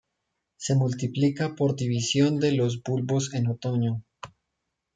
[0.57, 4.01] Se multiplica por división de los bulbos en otoño.